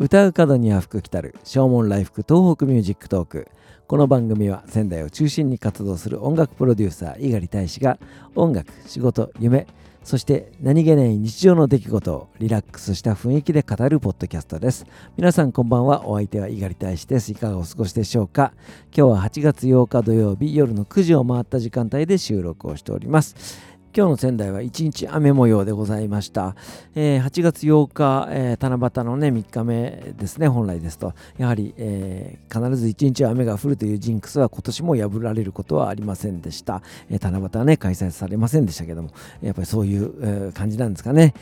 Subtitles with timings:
[0.00, 1.34] 唄う門には福来たる。
[1.42, 3.48] 唱門来福東北 MUSIC TALK。
[3.88, 7.98] この番組は仙台を中心に活動する音楽プロデューサー猪狩大使が
[8.36, 9.66] 音楽仕事夢
[10.04, 14.86] そして何気ない日常の出来事をリラックスした雰囲気で語るポッドキャストです。
[15.16, 16.06] 皆さんこんばんは。
[16.06, 17.32] お相手は猪狩大使です。
[17.32, 18.52] いかがお過ごしでしょうか？
[18.96, 23.34] 今日は8月8日土曜日夜の9時を回った時間帯で収録をしております。
[23.96, 26.54] 今日の仙台は一日雨模様でございました。
[26.94, 31.14] えー、8月8日、えー、七夕のね、3日目ですね、本来ですと。
[31.38, 36.82] やはり、えー、必ず一日雨が降るというジンクスは今年も破られることはありませんでした。
[37.08, 39.10] えー、七夕はね、開催されませんでしたけども、
[39.40, 41.32] やっぱりそういう、えー、感じなんですかね。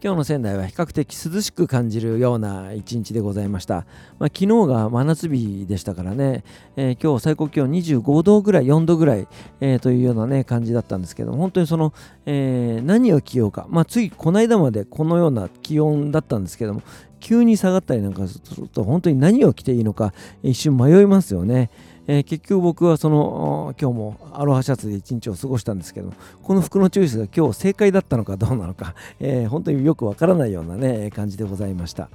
[0.00, 3.84] 今日の仙台は比較的涼しく感じるような一日でございました。
[4.20, 6.44] まあ、昨日が真夏日でしたからね、
[6.76, 9.26] えー、今日最高気温25度ぐらい、4度ぐらい、
[9.60, 11.92] えー、というようなね、感じだったんですけど本当にその、
[12.26, 16.82] えー、何を着ようか、まあ、ついこの間までこのような気温だったんですけども、
[17.18, 21.70] 急に下がったりなんかすると、本当に何を着ていいのか一瞬迷いますよね。
[22.10, 32.08] えー、結局僕はその今日もアロハシャツで一日を過ごしたんですけどこの服のチョイスが今日正解だったのかどうなのか、 えー、本当によくわからないようなね感じでございました。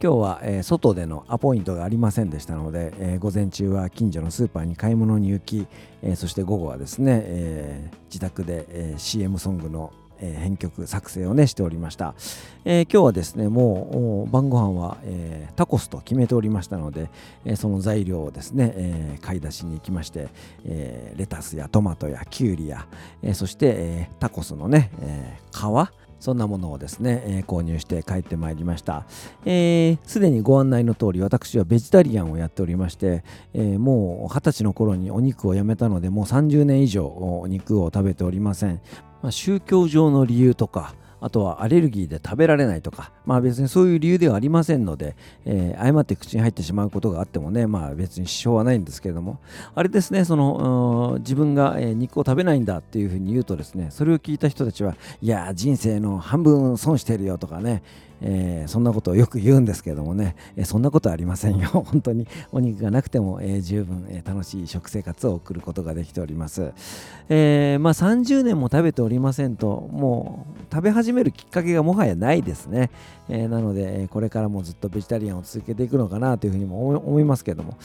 [0.00, 5.68] 今日は、えー、外でのアポイントがありませんでしたので、えー、午前中は近所のスーパーに買い物に行き、
[6.02, 9.92] え、そして午後はですね、え自宅で、え CM ソングの
[10.22, 12.14] え、編曲作成をねしておりました、
[12.64, 17.10] えー、今日はですねもう晩ご飯は、えー、タコスと決めておりましたので、
[17.44, 20.28] えその材料をですね、え買い出しに行きまして、
[20.64, 22.86] えレタスやトマトやキュウリや、
[23.22, 25.58] えそして、えタコスのね、え皮
[26.22, 29.04] そんなものをですね、えー、購入して帰ってまいりました。
[29.08, 38.80] す、えー、で、にご案内の通り、私はベジタリアンをやっておりまして、えー、もう二十歳の頃にお肉をやめたので、もう30年以上お肉を食べておりません。
[39.22, 45.14] まあ、宗教上の理由とかあとはアレルギーで食べられないとか、まあ別にそういう理由ではありませんので、
[45.44, 49.38] えー、誤って口に入ってしまうことがあってもね、まあ別に支障はないんですけれども、
[49.76, 57.84] あれですね、その、自分が、肉を食べないんだっていうふうに言うとですね、それを聞いた人たちは、いや、人生の半分損してるよとかね、
[58.24, 61.68] えー、そんなことをよく言うんですけどもね、えー、そんなことありませんよ。
[61.86, 66.72] 本当にお肉がなくても、えー、十分、え楽しい食生活を送ることができております。
[67.28, 72.90] えまあ、30年も食べておりませんと、もう食べ始めるきっかけがもはやないですね。
[73.28, 77.76] えなので、これからもずっとベジタリアンを続けていくのかなというふうにも思いますけども、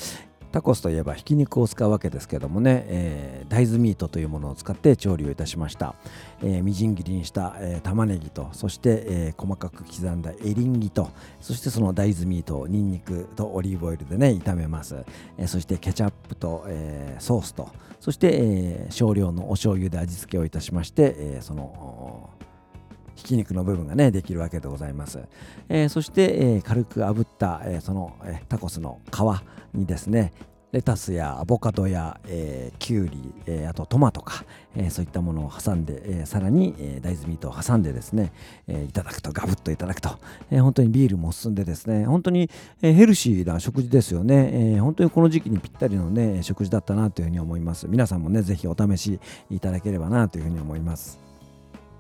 [0.57, 5.94] タコスといえばひき肉を使うわけですけどもね、えー、大豆ミートというものを使って調理をいたしました、
[6.41, 15.06] えー、みじん切りにした、えー、玉ねぎとそして、え細かく刻んだエリンギとそしてその大豆ミートをニンニクとオリーブオイルでね炒めます、
[15.38, 17.69] えそしてケチャップと、えソースと
[18.00, 22.31] そして、え少量のお醤油で味付けをいたしまして、えその
[23.17, 25.19] ひき肉の部分がねできるわけでございます、
[25.67, 30.31] えー、そして、えー、軽く炙った、えー、その、えタコスの皮にですね
[30.73, 34.44] レタスやアボカドや、えー、キュウリ、えー、あとトマトか、
[34.75, 38.33] えー、そういったものを挟んで、えー、さらに、えー、大豆ミートを挟んでですね、
[38.67, 40.19] えー、いただくとガブッといただくと、
[40.51, 42.49] えー、本当にビールも進んでですね本当に、
[42.81, 47.88] えー、ヘルシーな食事ですよね、えー、本当にこの時期にぴったりのね食事だったなというふうに思います。
[47.88, 51.26] 皆さんもねぜひお試しいただければなというふうに思います。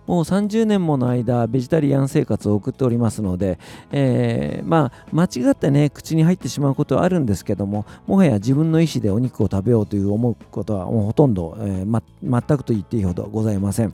[0.07, 3.59] もう30年もの間ベジタリアン生活を送っておりますので、
[3.91, 13.93] えー、まあ間違ってね口に入ってしまうことはあるんですけどももはや自分の意思でお肉を食べようという思うことはもうほとんど、えーま、全くと言っていいほどございません、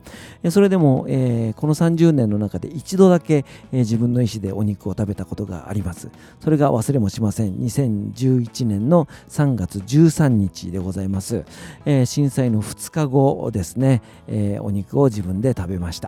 [0.49, 6.09] それでも、えー、この30年の中で一度だけ、えー、自分の意思でお肉を食べたことがあります。
[6.39, 7.55] それが忘れもしません。
[7.55, 11.45] 2011年の3月13日でございます、
[11.85, 16.02] えー、震災の2日後ですね、えー、お肉を自分で食べました。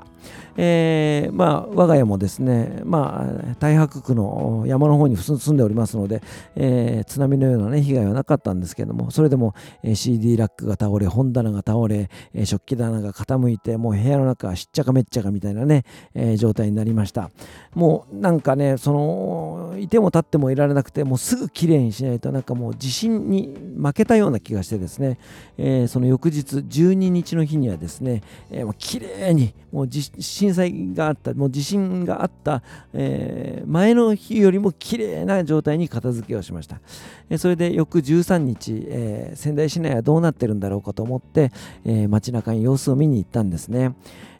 [0.57, 6.21] えー、まあ、我が家もですね、まあ、太白区の山の方に住んでおりますので、
[6.55, 15.83] えー、津波のような、ね、被害はなかったんですけども、それでも、え、CD ラックが倒れ、本棚が倒れ、え、食器棚が傾いて、もう部屋の中はしっちゃかめっちゃかみたいなね、
[16.13, 17.29] え、状態になりました。
[17.73, 25.17] もうなんかね、その、いても立ってもいられなくて、もうすぐきれいにしないと、なんかもう地震に負けたような気がしてですね、
[25.57, 32.61] え、その翌日12日の日にはですね、えー、もうきれいに、もう震災があった、もう地震があった、
[32.93, 36.81] えー、前の日よりも綺麗な状態に片付けをしました。
[37.29, 41.51] え、それで翌13日、えー、仙台市内はどうなってるんだろうかと思って、
[41.83, 43.95] え街中に様子を見に行ったんですね。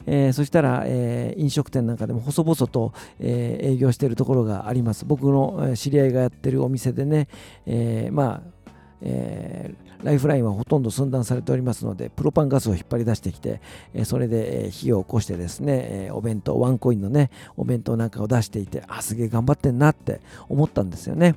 [0.06, 5.04] えー、そしたら、えー、飲食店なんかでも細々と、えー、営業しているところがあります。
[5.04, 7.28] 僕の知り合いがやってるお店でね、
[7.66, 8.55] えまあ
[9.02, 13.60] えー、ライフラインはほとんど寸断されておりますのでプロパンガスを引っ張り出してきて、
[13.94, 21.36] えー、それで、火を起こしてですね、えお弁当ワンコインのねお弁当なんかを出していてあすげえ頑張ってんなって思ったんですよね。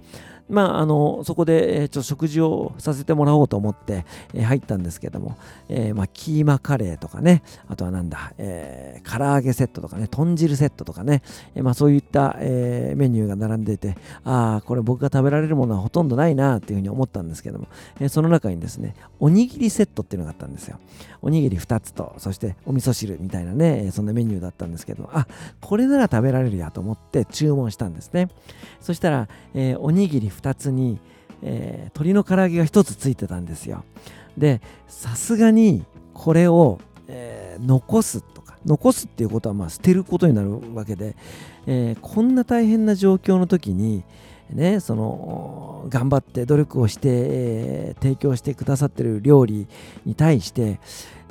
[0.49, 5.37] まあ、あのそこで、えー、ちょ食事をさせてもらおうと思って、えー、入ったんですけども、
[5.69, 11.21] えー、まあ、キーマカレーとかね、あとはなんだ、えー、唐揚げセットとかね、豚汁セットとかね、
[11.55, 17.67] えまあ、そういった、えメニューが並んでいて、ああ、これ僕が食べられるものはほとんどないなっていうふうに思ったんですけども、
[17.99, 20.79] えその中にですね、おにぎりセットっていうのがあったんですよ。
[21.21, 25.27] おにぎり2つと、そしてお味噌汁みたいなね、そんなメニューだったんですけども、あ
[25.61, 28.29] これなら食べられるやと思って注文したんですね。
[28.81, 30.99] そしたら、えおにぎり2つに、
[31.41, 33.83] えー、鶏の唐揚げが1つついてたんですよ。
[34.37, 41.15] でさすがにこれを、えー、残すとか残すっていうことはまあ捨てることになるわけで、
[41.67, 44.03] えー、こんな大変な状況の時に
[44.51, 49.67] ね、その頑張って努力をして、えー、提供してくださってる料理
[50.05, 50.79] に対して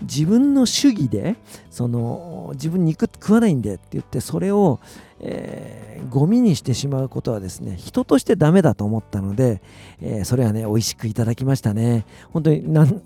[0.03, 1.37] 自分の主義で
[1.71, 4.81] その自分肉食わないんでって言ってそれを、
[5.21, 9.61] えー、ゴミにしてしまうことはですね人としてダメだと思ったので、
[10.01, 12.07] えー、それはね美味しくいただきましたね。
[12.33, 13.03] 本当に 何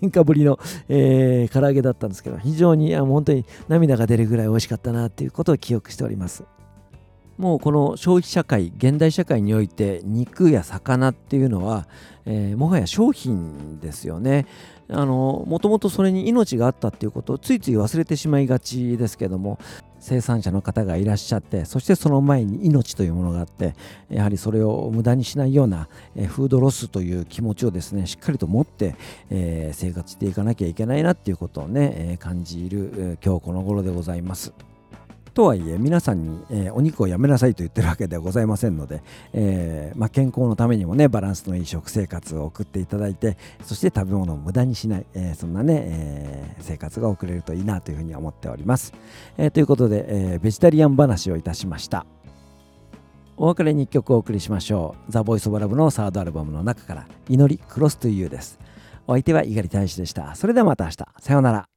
[0.00, 0.58] 年かぶりの、
[0.88, 6.44] えー、唐揚げだったんですけど非常にあ本当に涙が出るぐらい美味しかったなっていうことを記憶しております。
[7.38, 11.86] もうこの消費社会現代社会において肉や魚っていうのは、
[12.24, 14.46] えー、もはや商品ですよね。
[14.88, 19.58] あのもともとそれに命があったっていうことをついつい忘れてしまいがちですけども
[19.98, 23.74] 生産者の方がいらっしゃってそしてその前に命というものがあって
[24.08, 25.88] やはりそれを無駄にしないような、
[26.28, 28.94] フードロスという気持ちをですねしっかりと持って、
[29.30, 34.52] えー、生活していかなきゃいけないなっていうことをね、感じる、今日この頃でございます。
[35.36, 39.02] とはいえ皆さんに、えー、お肉をやめなさいと言ってるわけではございませんので、
[39.34, 48.94] えー、まあ、健康のためにもねバランスのいい食生活を送っていただいてそして食べ物を無駄にしない、えー、そんなね、え生活が送れるといいなというふうに思っております、
[49.36, 52.06] えということで、えベジタリアン話をいたしました
[53.36, 55.12] お別れに1曲お送りしましょう。
[55.12, 58.58] The Voice of Love のサードアルバムの中から祈り Close to You です。
[59.06, 60.34] お相手は猪狩大使でした。
[60.34, 60.96] それではまた明日。
[61.20, 61.75] さようなら。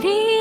[0.00, 0.33] story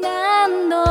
[0.00, 0.87] 何度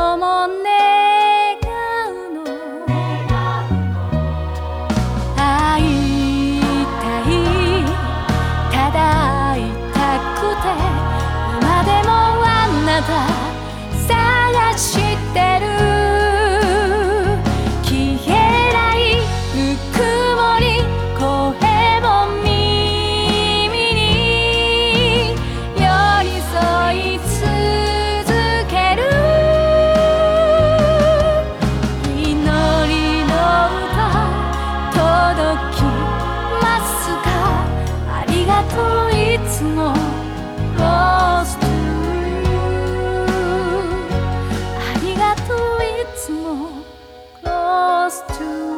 [48.08, 48.77] lost too.